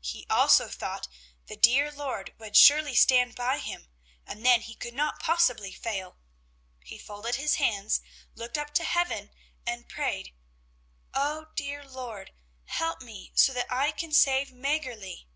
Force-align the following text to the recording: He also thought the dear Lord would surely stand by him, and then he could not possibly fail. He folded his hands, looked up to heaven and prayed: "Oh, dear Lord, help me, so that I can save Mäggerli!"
He 0.00 0.26
also 0.30 0.68
thought 0.68 1.06
the 1.48 1.54
dear 1.54 1.92
Lord 1.92 2.32
would 2.38 2.56
surely 2.56 2.94
stand 2.94 3.34
by 3.34 3.58
him, 3.58 3.88
and 4.26 4.42
then 4.42 4.62
he 4.62 4.74
could 4.74 4.94
not 4.94 5.20
possibly 5.20 5.70
fail. 5.70 6.16
He 6.82 6.96
folded 6.96 7.34
his 7.34 7.56
hands, 7.56 8.00
looked 8.34 8.56
up 8.56 8.72
to 8.72 8.84
heaven 8.84 9.32
and 9.66 9.86
prayed: 9.86 10.32
"Oh, 11.12 11.48
dear 11.56 11.86
Lord, 11.86 12.32
help 12.64 13.02
me, 13.02 13.32
so 13.34 13.52
that 13.52 13.70
I 13.70 13.90
can 13.90 14.12
save 14.12 14.48
Mäggerli!" 14.48 15.26